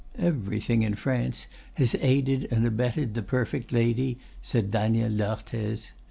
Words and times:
"Everything 0.17 0.81
in 0.81 0.95
France 0.95 1.45
has 1.75 1.93
aided 2.01 2.51
and 2.51 2.65
abetted 2.65 3.13
the 3.13 3.21
'perfect 3.21 3.71
lady,'" 3.71 4.17
said 4.41 4.71
Daniel 4.71 5.15
d'Arthez. 5.15 5.91